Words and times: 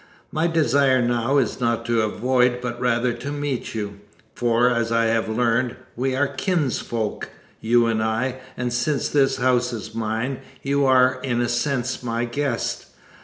My 0.31 0.47
desire 0.47 0.99
now 0.99 1.37
is 1.37 1.59
not 1.59 1.85
to 1.85 2.01
avoid, 2.01 2.59
but 2.59 2.81
rather 2.81 3.13
to 3.13 3.31
meet 3.31 3.75
you. 3.75 3.99
For, 4.33 4.67
as 4.67 4.91
I 4.91 5.05
have 5.05 5.29
learned, 5.29 5.75
we 5.95 6.15
are 6.15 6.25
kinsfolk, 6.27 7.29
you 7.59 7.85
and 7.85 8.01
I; 8.01 8.37
and 8.57 8.73
since 8.73 9.09
this 9.09 9.37
house 9.37 9.71
is 9.71 9.93
mine, 9.93 10.39
you 10.63 10.87
are 10.87 11.19
in 11.21 11.39
a 11.39 11.47
sense 11.47 12.01
my 12.01 12.25
guest. 12.25 12.87